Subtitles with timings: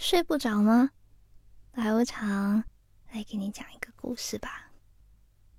[0.00, 0.92] 睡不着吗？
[1.74, 2.64] 来，我常
[3.12, 4.70] 来给你讲一个故事吧。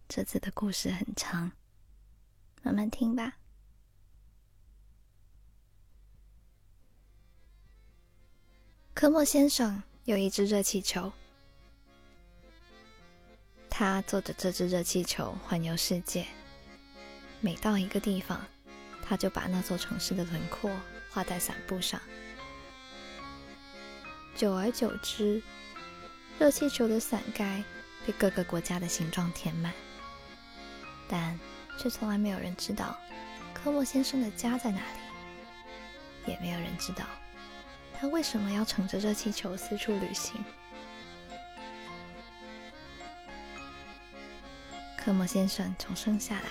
[0.09, 1.51] 这次的故事很长，
[2.63, 3.37] 慢慢听吧。
[8.95, 11.13] 科莫先生有一只热气球，
[13.69, 16.25] 他坐着这只热气球环游世界。
[17.41, 18.43] 每到一个地方，
[19.03, 20.75] 他就把那座城市的轮廓
[21.11, 22.01] 画在伞布上。
[24.35, 25.41] 久而久之，
[26.39, 27.63] 热气球的伞盖
[28.05, 29.71] 被各个国家的形状填满，
[31.07, 31.39] 但
[31.77, 32.97] 却从来没有人知道
[33.53, 37.05] 科莫先生的家在哪里，也没有人知道。
[37.93, 40.43] 他为什么要乘着热气球四处旅行？
[44.97, 46.45] 科莫先生从生下来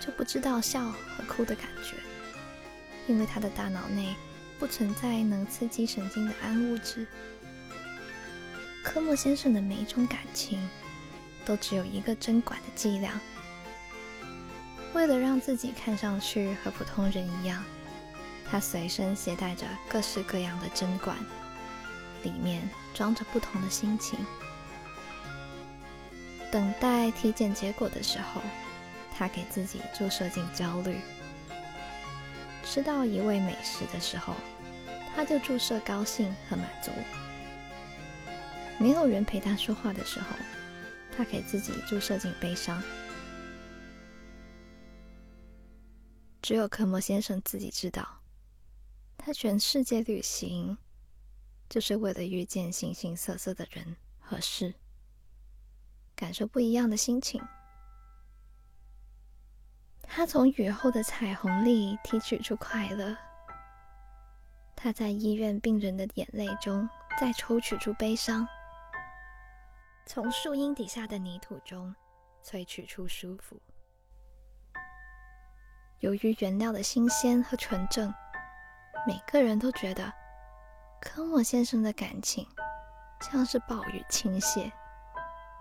[0.00, 1.96] 就不知道笑和哭的感觉，
[3.06, 4.16] 因为他的大脑内
[4.62, 7.04] 不存在能刺激神经的胺物质。
[8.80, 10.56] 科莫先生的每一种感情
[11.44, 13.18] 都只有一个针管的剂量，
[14.94, 17.64] 为了让自己看上去和普通人一样。
[18.48, 21.16] 他随身携带着各式各样的针管，
[22.22, 22.62] 里面
[22.94, 24.16] 装着不同的心情。
[26.52, 28.40] 等待体检结果的时候，
[29.12, 30.94] 他给自己注射进焦虑；
[32.64, 34.36] 吃到一味美食的时候，
[35.14, 36.90] 他就注射高兴和满足；
[38.78, 40.36] 没有人陪他说话的时候，
[41.16, 42.82] 他给自己注射进悲伤。
[46.40, 48.20] 只有科莫先生自己知道。
[49.24, 50.76] 他全世界旅行，
[51.68, 54.74] 就是为了遇见形形色色的人和事，
[56.16, 57.40] 感受不一样的心情。
[60.02, 63.16] 他从雨后的彩虹里提取出快乐，
[64.82, 66.88] 他在医院病人的眼泪中
[67.20, 68.44] 再抽取出悲伤，
[70.06, 71.94] 从树荫底下的泥土中
[72.42, 73.56] 萃取出舒服。
[76.00, 78.12] 由于原料的新鲜和纯正。
[79.04, 80.12] 每个人都觉得
[81.00, 82.46] 科莫先生的感情
[83.20, 84.70] 像是暴雨倾泻，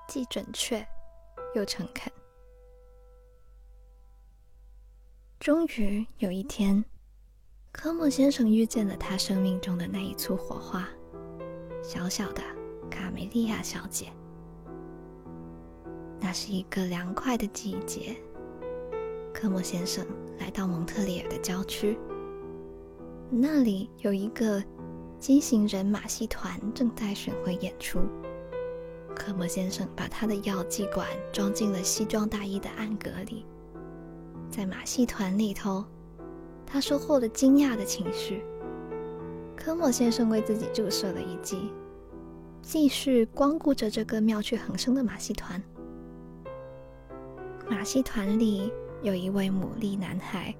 [0.07, 0.87] 既准确
[1.55, 2.11] 又诚恳。
[5.39, 6.85] 终于有一天，
[7.71, 10.87] 科莫先生遇见了他生命中的那一簇火花——
[11.81, 12.43] 小小的
[12.89, 14.07] 卡梅利亚小姐。
[16.19, 18.15] 那是一个凉快的季节，
[19.33, 20.05] 科莫先生
[20.37, 21.97] 来到蒙特利尔的郊区。
[23.29, 24.61] 那里有一个
[25.17, 27.99] 畸形人马戏团正在巡回演出。
[29.15, 33.45] 科莫先生把他的药剂管装进了西装大衣的暗格里，
[34.49, 35.83] 在马戏团里头，
[36.71, 38.43] 他收获了惊讶的情绪。
[39.57, 41.69] 科莫先生为自己注射了一剂，
[42.61, 45.61] 继续光顾着这个妙趣横生的马戏团。
[47.69, 48.71] 马戏团里
[49.01, 50.55] 有一位牡蛎男孩。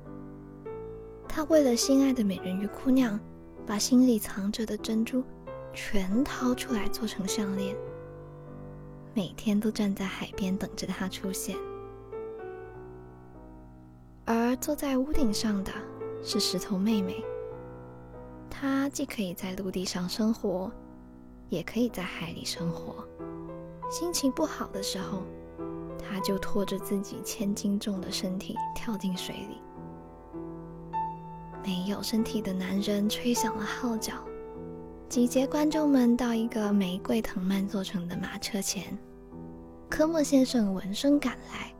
[1.28, 3.18] 他为了心爱的美人鱼姑娘，
[3.66, 5.24] 把心里藏着的珍珠
[5.74, 7.74] 全掏出来做成项链，
[9.14, 11.56] 每天都站在海边等着她出现。
[14.26, 15.72] 而坐在屋顶上的
[16.24, 17.24] 是石头妹妹，
[18.50, 20.72] 她既可以在陆地上生活，
[21.50, 23.04] 也可以在海里生活。
[23.90, 25.24] 心情不好的时候，
[25.98, 29.58] 她就拖着自己千斤重的身体跳进水里。
[31.64, 34.14] 没有身体的男人吹响了号角，
[35.10, 38.98] 集结观众们到一个玫瑰藤蔓做成的马车前。
[39.90, 41.74] 科莫先生闻声赶来，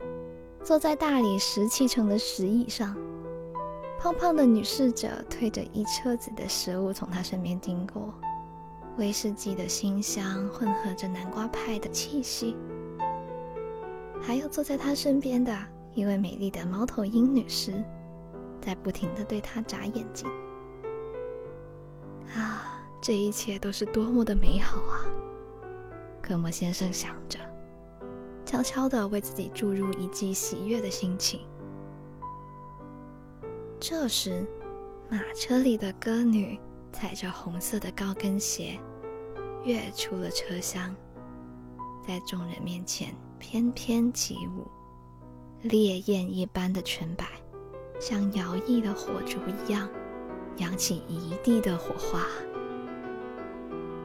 [0.62, 2.96] 坐在大理石砌成的石椅上。
[4.02, 8.12] 胖胖的女侍者推着一车子的食物从他身边经过，
[8.98, 12.56] 威士忌的馨香混合着南瓜派的气息。
[14.20, 15.56] 还有坐在他身边的
[15.94, 17.72] 一位美丽的猫头鹰女士。
[18.60, 20.28] 在不停的对他眨眼睛，
[22.32, 25.02] 啊，这一切都是多么的美好啊！
[26.22, 27.40] 科莫先生想着，
[28.44, 31.40] 悄悄的为自己注入一剂喜悦的心情。
[33.84, 34.46] 这时，
[35.10, 36.56] 马车里的歌女
[36.92, 38.78] 踩着红色的高跟鞋，
[39.64, 40.94] 跃出了车厢，
[42.06, 44.70] 在众人面前翩翩起舞，
[45.62, 47.26] 烈焰一般的裙摆。
[47.98, 49.88] 像摇曳的火烛一样，
[50.58, 52.24] 扬起一地的火花。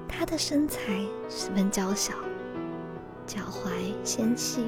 [0.07, 2.15] 她的身材十分娇小，
[3.27, 3.69] 脚踝
[4.03, 4.67] 纤细，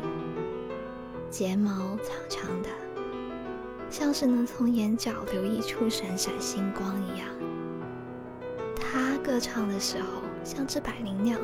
[1.32, 2.70] 睫毛长长的，
[3.90, 7.28] 像是能从眼角流溢出闪闪星光一样。
[8.76, 11.38] 他歌唱的时候，像只百灵鸟，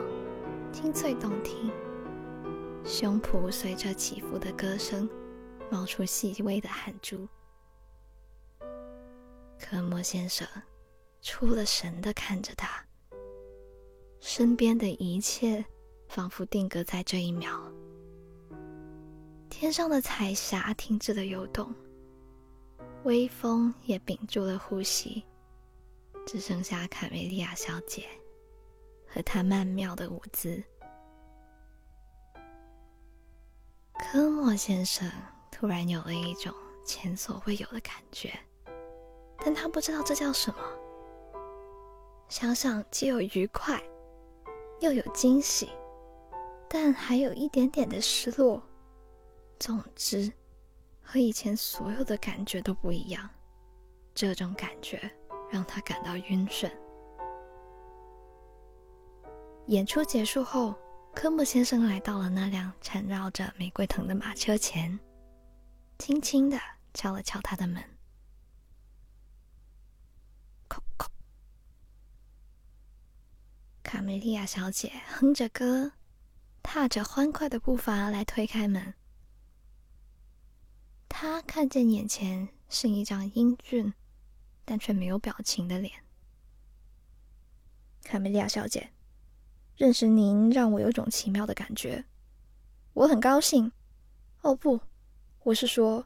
[0.71, 1.71] 清脆动听。
[2.83, 5.09] 胸脯随着起伏的歌声，
[5.71, 7.27] 冒出细微的汗珠。
[9.59, 10.47] 科莫先生
[11.21, 12.85] 出了神的看着他，
[14.19, 15.65] 身边的一切
[16.07, 17.59] 仿佛定格在这一秒。
[19.49, 21.73] 天上的彩霞停止了游动，
[23.05, 25.23] 微风也屏住了呼吸，
[26.25, 28.03] 只剩下卡梅利亚小姐
[29.07, 30.61] 和她曼妙的舞姿。
[33.93, 35.09] 科莫先生
[35.51, 36.51] 突然有了一种
[36.83, 38.33] 前所未有的感觉，
[39.37, 40.57] 但他不知道这叫什么。
[42.27, 43.79] 想想既有愉快，
[44.79, 45.69] 又有惊喜，
[46.67, 48.59] 但还有一点点的失落。
[49.59, 50.33] 总之，
[51.05, 53.29] 和以前所有的感觉都不一样。
[54.15, 55.11] 这种感觉
[55.51, 56.71] 让他感到晕眩。
[59.67, 60.73] 演出结束后，
[61.13, 64.99] 科莫先生来到了那辆缠绕着玫瑰藤的马车前，
[65.99, 66.59] 轻轻的
[66.93, 67.83] 敲了敲他的门。
[70.69, 71.07] 叩叩。
[73.83, 75.91] 卡梅利亚小姐哼着歌，
[76.63, 78.93] 踏着欢快的步伐来推开门。
[81.17, 83.93] 他看见眼前是一张英俊
[84.65, 86.03] 但却没有表情的脸。
[88.03, 88.91] 卡梅利亚小姐，
[89.77, 92.03] 认识您让我有种奇妙的感觉，
[92.91, 93.71] 我很高兴。
[94.41, 94.81] 哦不，
[95.43, 96.05] 我是说，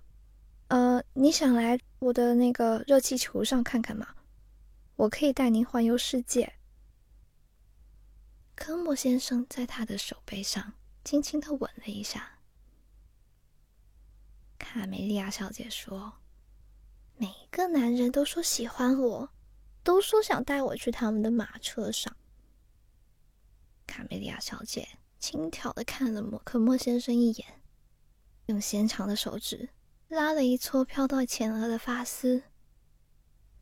[0.67, 4.09] 呃，你想来我的那个热气球上看看吗？
[4.95, 6.53] 我可以带您环游世界。
[8.53, 10.73] 科莫先生在他的手背上
[11.03, 12.38] 轻轻的吻了一下。
[14.59, 16.13] 卡梅利亚小姐说
[17.17, 19.29] ：“每个男人都说喜欢我，
[19.83, 22.15] 都说想带我去他们的马车上。”
[23.87, 27.61] 卡梅利亚小姐轻佻的看了莫克莫先生一眼，
[28.45, 29.69] 用纤长的手指
[30.07, 32.43] 拉了一撮飘到前额的发丝。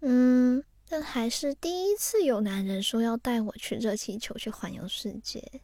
[0.01, 5.61] 嗯，但还是第一次有男人说要带我去热气球去环游世界。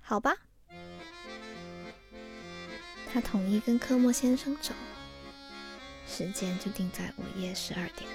[0.00, 0.47] 好吧。
[3.12, 4.74] 他统一跟科莫先生走，
[6.06, 8.08] 时间就定在午夜十二点。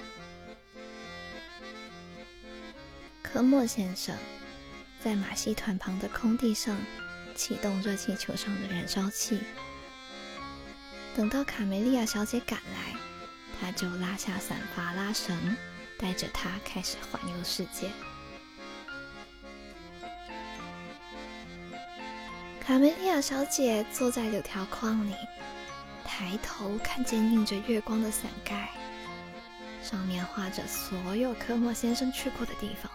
[3.22, 4.16] 科莫先生
[5.02, 6.76] 在马戏团旁的空地上
[7.34, 9.40] 启动热气球上的燃烧器，
[11.16, 12.96] 等到卡梅利亚小姐赶来，
[13.60, 15.56] 他就拉下散发拉绳，
[15.98, 17.90] 带着她开始环游世界。
[22.66, 25.12] 卡梅利亚小姐坐在柳条框里，
[26.02, 28.70] 抬头看见映着月光的伞盖，
[29.82, 32.90] 上面画着所有科莫先生去过的地方。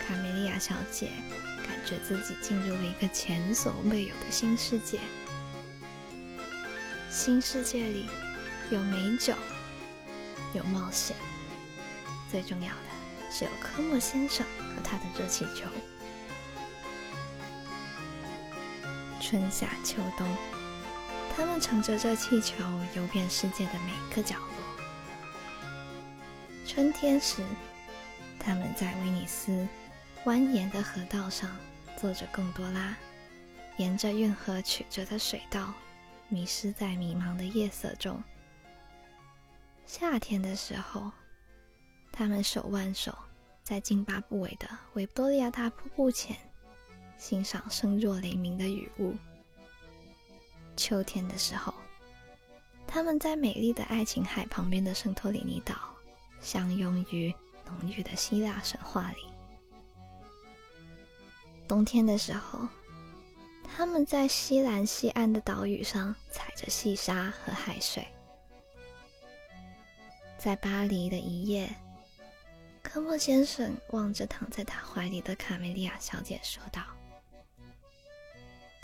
[0.00, 1.10] 卡梅利亚小姐
[1.62, 4.98] 感觉自己进入了一个前所未有的新世界。
[7.10, 8.06] 新世界里
[8.70, 9.34] 有美酒，
[10.54, 11.14] 有冒险，
[12.30, 15.68] 最重要的是有科莫先生和他的热气球。
[19.26, 20.28] 春夏秋冬，
[21.34, 22.62] 他们乘着这气球
[22.94, 24.46] 游遍世界的每个角落。
[26.66, 27.42] 春天时，
[28.38, 29.66] 他们在威尼斯
[30.26, 31.56] 蜿蜒的河道上
[31.96, 32.94] 坐着贡多拉，
[33.78, 35.72] 沿着运河曲折的水道，
[36.28, 38.22] 迷失在迷茫的夜色中。
[39.86, 41.10] 夏天的时候，
[42.12, 43.16] 他们手挽手
[43.62, 46.36] 在津巴布韦的维多利亚大瀑布前。
[47.18, 49.14] 欣赏声若雷鸣的雨雾。
[50.76, 51.72] 秋天的时候，
[52.86, 55.74] 他们在美丽的爱琴海旁边的圣托里尼岛
[56.40, 57.34] 相拥于
[57.66, 59.22] 浓郁的希腊神话里。
[61.66, 62.68] 冬天的时候，
[63.62, 68.06] 他们在西兰西岸的岛屿上踩着细沙和海水。
[70.36, 71.74] 在巴黎的一夜，
[72.82, 76.82] 科莫先生望着躺在他怀里的卡梅利亚小姐说道。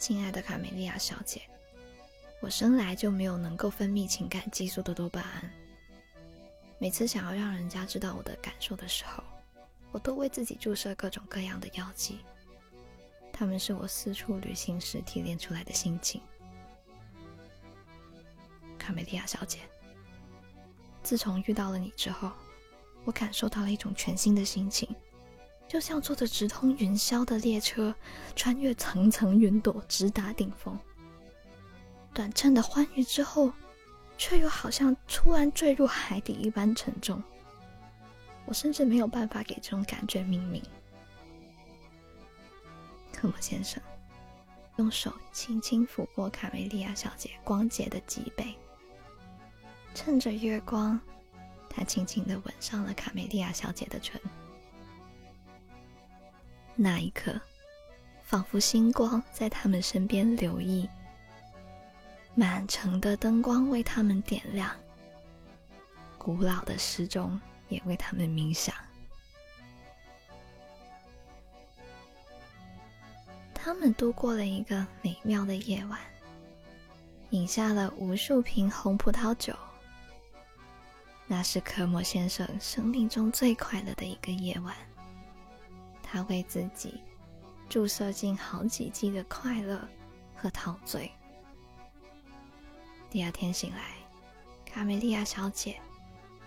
[0.00, 1.42] 亲爱的卡梅利亚小姐，
[2.40, 5.52] 我生来就没有能够分泌情感激素的多巴胺。
[6.78, 9.23] 每次想要让人家知道我的感受的时候，
[9.92, 12.21] 我都为自己注射各种各样的药剂。
[13.30, 16.23] 它们是我四处旅行时提炼出来的心情。
[18.78, 19.59] 卡梅利亚小姐，
[21.02, 22.33] 自从遇到了你之后，
[23.04, 24.88] 我感受到了一种全新的心情。
[25.70, 27.94] 就像坐着直通云霄的列车，
[28.34, 30.76] 穿越层层云朵，直达顶峰。
[32.12, 33.52] 短暂的欢愉之后，
[34.18, 37.22] 却又好像突然坠入海底一般沉重。
[38.46, 40.60] 我甚至没有办法给这种感觉命名。
[43.12, 43.80] 科莫先生
[44.78, 48.56] 用手轻轻抚过卡梅利亚小姐光洁的脊背，
[49.94, 51.00] 趁着月光，
[51.68, 54.20] 他轻轻的吻上了卡梅利亚小姐的唇。
[56.82, 57.38] 那一刻，
[58.22, 60.88] 仿佛星光在他们身边流溢，
[62.34, 64.75] 满城的灯光为他们点亮，
[66.16, 68.75] 古老的时钟也为他们冥想。
[73.52, 76.00] 他们度过了一个美妙的夜晚，
[77.28, 79.54] 饮下了无数瓶红葡萄酒。
[81.26, 84.75] 那是科莫先生生命中最快乐的一个夜晚。
[86.12, 87.00] 他为自己
[87.68, 89.80] 注射进好几剂的快乐
[90.34, 91.08] 和陶醉。
[93.08, 93.94] 第二天醒来，
[94.66, 95.78] 卡梅利亚小姐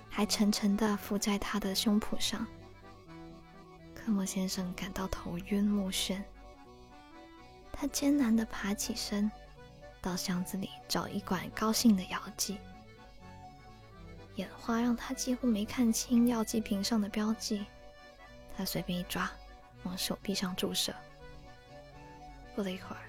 [0.10, 2.46] 还沉沉的伏在他的胸脯上。
[3.96, 6.22] 科莫先生感到头晕目眩。
[7.72, 9.32] 他艰难的爬起身，
[10.02, 12.58] 到箱子里找一管高兴的药剂。
[14.36, 17.66] 眼花让他几乎没看清药剂瓶上的标记，
[18.58, 19.32] 他随便一抓，
[19.84, 20.94] 往手臂上注射。
[22.56, 23.02] 过了一会儿，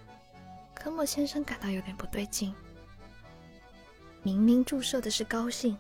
[0.74, 2.54] 科莫先生感到有点不对劲。
[4.22, 5.76] 明明注射的是高兴，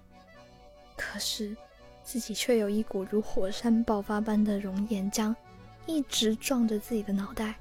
[0.96, 1.56] 可是
[2.02, 5.34] 自己却有一股如火山爆发般的熔岩浆，
[5.86, 7.54] 一直撞着自己的脑袋。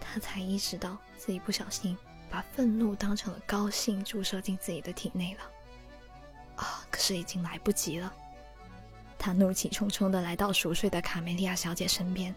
[0.00, 1.96] 他才意识到自己不小心
[2.28, 5.40] 把愤怒当成了高兴注射进自己的体内了。
[6.56, 6.84] 啊！
[6.90, 8.12] 可是已经来不及了。
[9.22, 12.34] 他怒气冲冲的来到熟睡的卡梅利亚小姐身边，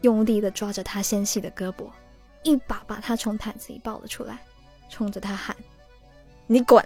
[0.00, 1.90] 用力的抓着她纤细的胳膊，
[2.42, 4.38] 一把把她从毯子里抱了出来，
[4.88, 5.54] 冲着她喊
[6.48, 6.82] ：“你滚！”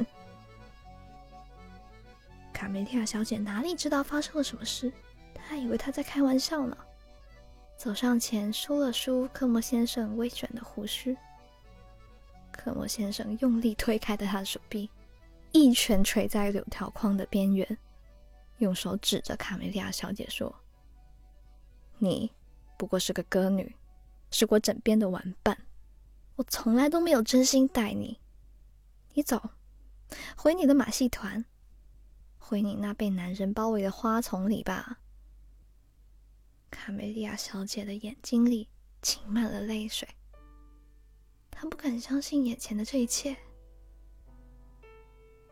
[2.52, 4.92] 卡梅利亚小姐哪里知道发生了什么事？
[5.32, 6.76] 她还以为他在开玩笑呢。
[7.76, 11.16] 走上前，梳了梳科莫先生微卷的胡须。
[12.50, 14.90] 科莫先生用力推开了他的手臂，
[15.52, 17.78] 一拳捶在柳条框的边缘，
[18.62, 20.54] 用手指着卡梅利亚小姐说
[21.98, 22.30] ：“你
[22.78, 23.74] 不过是个歌女，
[24.30, 25.66] 是我枕边的玩伴，
[26.36, 28.20] 我从来都没有真心待你。
[29.14, 29.50] 你走，
[30.36, 31.44] 回你的马戏团，
[32.38, 35.00] 回你那被男人包围的花丛里吧。”
[36.70, 38.68] 卡梅利亚小姐的眼睛里
[39.02, 40.08] 噙满了泪水，
[41.50, 43.36] 她不敢相信眼前的这一切。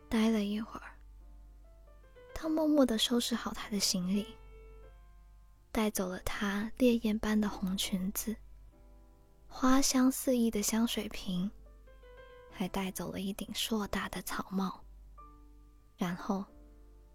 [0.09, 0.90] 待了一会儿，
[2.41, 4.25] 他默默的收拾好他的行李，
[5.71, 8.35] 带走了他烈焰般的红裙子、
[9.47, 11.51] 花香四溢的香水瓶，
[12.49, 14.83] 还带走了一顶硕大的草帽。
[15.95, 16.43] 然后，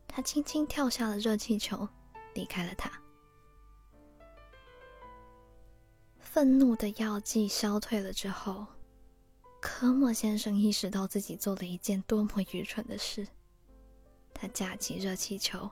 [0.07, 1.89] 他轻轻跳下了热气球，
[2.33, 2.89] 离开了他。
[6.21, 8.65] 愤怒的药剂消退了之后，
[9.61, 13.27] 科莫先生意识到自己做了一件多么愚蠢的事。
[14.39, 15.71] 他架起热气球，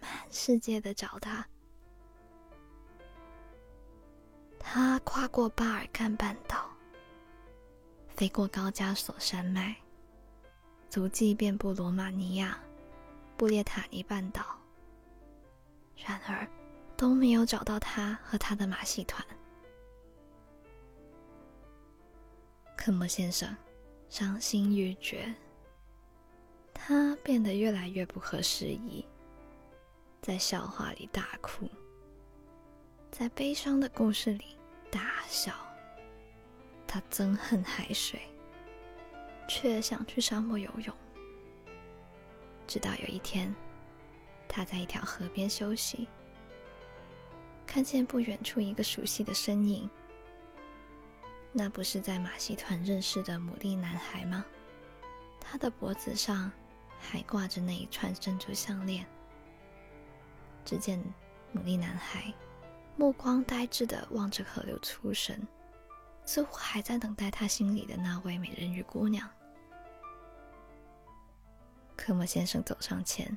[0.00, 1.46] 满世界的找他。
[4.58, 6.68] 他跨过巴尔干半岛，
[8.16, 9.76] 飞过高加索山脉，
[10.90, 12.58] 足迹遍布罗马尼亚、
[13.36, 14.44] 布列塔尼半岛，
[15.96, 16.46] 然而
[16.96, 19.24] 都没有找到他和他的马戏团。
[22.76, 23.56] 科莫先生
[24.08, 25.32] 伤心欲绝，
[26.78, 29.04] 他变得越来越不合时宜，
[30.20, 31.68] 在笑话里大哭，
[33.10, 34.56] 在悲伤的故事里
[34.88, 35.52] 大笑。
[36.86, 38.20] 他憎恨海水，
[39.48, 40.94] 却想去沙漠游泳。
[42.68, 43.52] 直到有一天，
[44.46, 46.06] 他在一条河边休息，
[47.66, 49.90] 看见不远处一个熟悉的身影。
[51.52, 54.44] 那不是在马戏团认识的牡蛎男孩吗？
[55.40, 56.50] 他的脖子上
[56.98, 59.06] 还挂着那一串珍珠项链。
[60.64, 60.98] 只见
[61.54, 62.32] 牡蛎男孩
[62.96, 65.46] 目光呆滞的望着河流出神，
[66.24, 69.28] 似乎还在等待他心里的那位美人鱼姑娘。
[71.96, 73.36] 科莫先生走上前，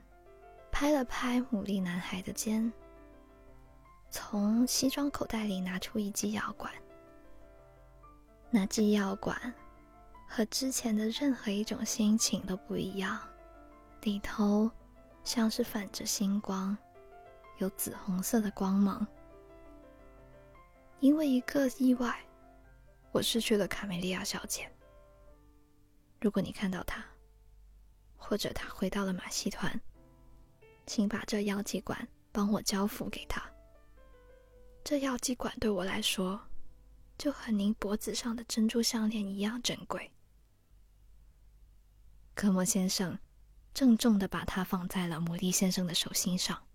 [0.72, 2.72] 拍了拍牡蛎男孩的肩，
[4.10, 6.74] 从西装口袋里拿出一剂药管。
[8.50, 9.54] 那剂药管
[10.28, 13.20] 和之前的任何一种心情都不一样，
[14.02, 14.70] 里头
[15.24, 16.78] 像是泛着星光，
[17.58, 19.06] 有紫红色的光芒。
[21.00, 22.20] 因为一个意外，
[23.12, 24.70] 我失去了卡梅利亚小姐。
[26.22, 27.04] 如果你看到她，
[28.18, 29.80] 或者她回到了马戏团，
[30.86, 33.42] 请把这药剂管帮我交付给她。
[34.84, 36.40] 这药剂管对我来说。
[37.20, 40.10] 就和您脖子上的珍珠项链一样珍贵。
[42.34, 43.20] 科莫先生
[43.74, 46.66] 郑重的把它放在了牡蛎先生的手心上。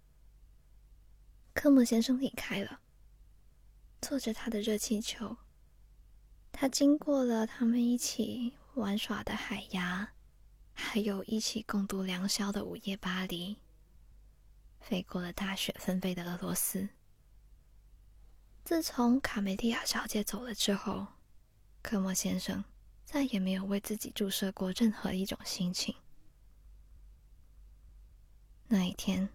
[1.52, 2.80] 科莫先生离开了，
[4.00, 5.36] 坐着他的热气球。
[6.50, 10.12] 他经过了他们一起玩耍的海牙，
[10.72, 13.56] 还有一起共度良宵的午夜巴黎，
[14.80, 16.88] 飞过了大雪纷飞的俄罗斯。
[18.64, 21.06] 自从卡梅利亚小姐走了之后，
[21.82, 22.64] 科莫先生
[23.04, 25.94] 再也没有为自己注射过任何一种心情。
[28.68, 29.28] 那一天，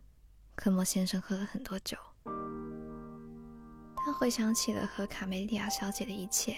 [0.56, 1.98] 科莫先生喝了很多酒，
[3.96, 6.58] 他回想起了和卡梅利亚小姐的一切，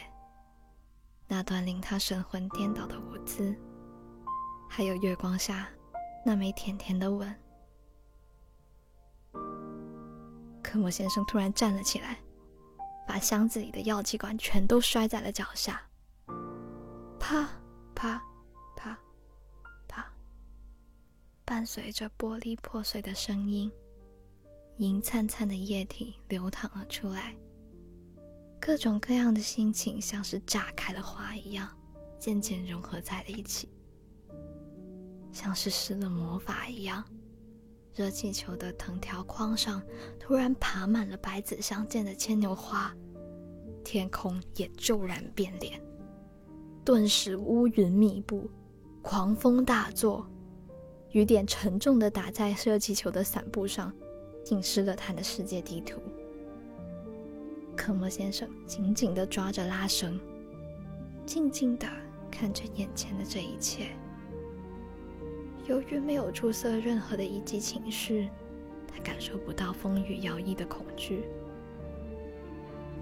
[1.27, 3.55] 那段令他神魂颠倒的舞姿，
[4.69, 5.67] 还有月光下
[6.25, 7.35] 那枚甜甜的吻。
[10.63, 12.17] 科莫先生突然站了起来。
[13.07, 15.81] 把箱子里的药剂管全都摔在了脚下，
[17.19, 17.45] 啪
[17.93, 18.23] 啪啪
[21.45, 23.71] 伴随着玻璃破碎的声音，
[24.77, 27.35] 银灿灿的液体流淌了出来。
[28.59, 31.67] 各种各样的心情像是炸开了花一样，
[32.19, 33.67] 渐渐融合在了一起，
[35.31, 37.03] 像是施了魔法一样。
[37.93, 39.81] 热气球的藤条框上
[40.17, 42.95] 突然爬满了白紫相间的牵牛花，
[43.83, 45.81] 天空也骤然变脸，
[46.85, 48.49] 顿时乌云密布，
[49.01, 50.25] 狂风大作，
[51.11, 53.91] 雨点沉重的打在热气球的伞布上，
[54.45, 56.01] 浸湿了他的世界地图。
[57.75, 60.17] 科莫先生紧紧的抓着拉绳，
[61.25, 61.85] 静静的
[62.31, 63.87] 看着眼前的这一切。
[65.67, 68.29] 由于没有注射任何的一级情绪，
[68.87, 71.25] 他感受不到风雨摇曳的恐惧。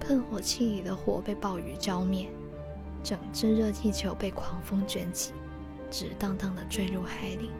[0.00, 2.28] 喷火器里的火被暴雨浇灭，
[3.04, 5.32] 整只热气球被狂风卷起，
[5.92, 7.50] 直荡荡的坠入海里。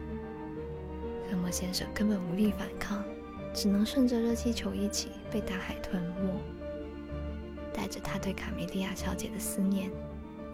[1.31, 3.01] 科莫先生根本无力反抗，
[3.53, 6.37] 只能顺着热气球一起被大海吞没，
[7.73, 9.89] 带着他对卡梅利亚小姐的思念，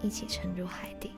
[0.04, 1.14] 一起沉入海底。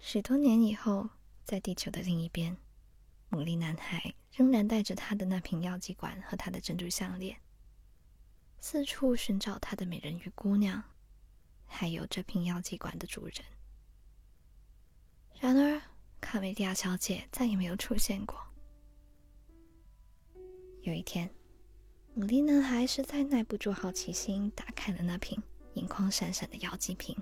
[0.00, 1.08] 许多年以后，
[1.44, 2.56] 在地球的另一边，
[3.30, 7.36] 牡蛎男孩仍然带着他的那瓶药剂管和他的珍珠项链，
[8.58, 10.82] 四处寻找他的美人鱼姑娘，
[11.64, 13.34] 还有这瓶药剂管的主人。
[15.40, 15.80] 然而，
[16.20, 18.36] 卡梅利亚小姐再也没有出现过。
[20.82, 21.30] 有一天，
[22.16, 25.40] 牡蛎男孩实在耐不住好奇心，打开了那瓶
[25.74, 27.16] 银光闪闪的药剂瓶。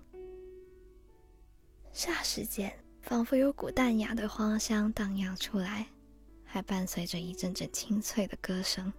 [1.92, 5.86] 霎时间，仿佛有股淡雅的花香荡漾出来，
[6.42, 8.90] 还伴随着一阵阵清脆的歌声。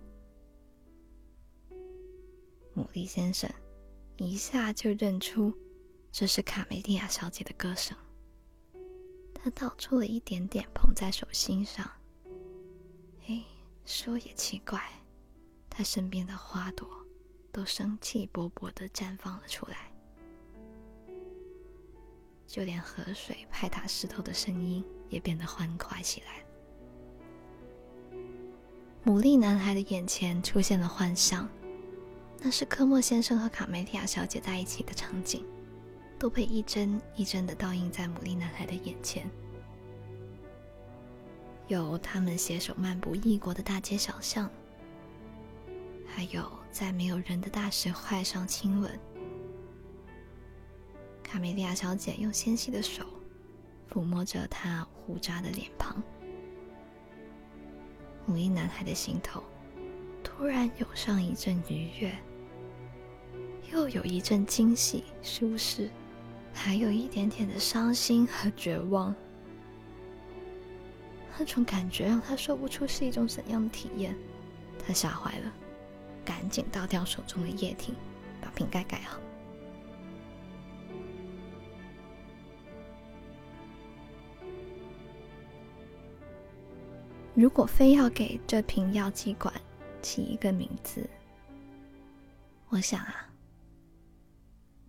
[2.76, 3.50] 牡蛎先生
[4.18, 5.52] 一下就认出
[6.12, 7.98] 这是卡梅利亚小姐的歌声。
[9.50, 11.90] 他倒出了一点点，捧在手心上。
[13.28, 13.42] 哎，
[13.86, 14.82] 说也奇怪，
[15.70, 16.90] 他身边的花朵
[17.50, 19.90] 都生气勃勃地绽放了出来。
[22.46, 26.44] 就连河水拍打石头的声音也变得欢快起来。
[29.06, 31.48] 牡蛎男孩的眼前出现了幻象，
[32.42, 35.46] 那是科莫先生和卡梅利亚小姐在一起的场景，
[36.20, 39.30] 都被一帧一帧的倒映在牡蛎男孩的眼前。
[41.68, 44.50] 有他们携手漫步异国的大街小巷，
[46.06, 48.90] 还有在没有人的大石块上亲吻。
[51.22, 53.04] 卡梅利亚小姐用纤细的手
[53.92, 56.02] 抚摸着他胡渣的脸庞，
[58.26, 59.44] 母婴男孩的心头
[60.24, 62.16] 突然涌上一阵愉悦，
[63.74, 65.92] 又有一阵惊喜、舒适，
[66.60, 69.13] 还有一点点的伤心和绝望。
[71.39, 74.17] 那种感觉让他说不出是一种怎样的体验，
[74.86, 75.54] 他吓坏了，
[76.26, 77.93] 赶紧倒掉手中的液体，
[78.41, 79.20] 把瓶盖盖好。
[87.36, 89.54] 如果非要给这瓶药剂管
[90.02, 91.08] 起一个名字，
[92.70, 93.30] 我想啊，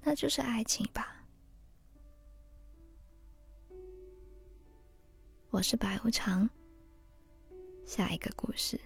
[0.03, 1.18] 那就是爱情吧。
[5.59, 6.49] 我是白无常，
[7.85, 8.81] 下一个故事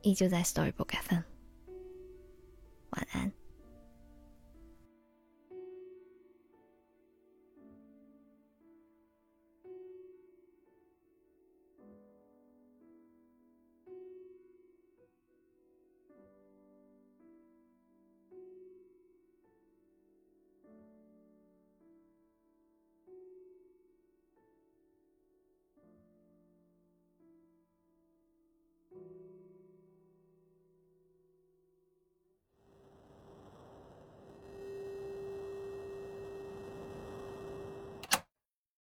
[0.00, 1.20] 依旧在 Storybook FM。
[2.92, 3.30] 晚安。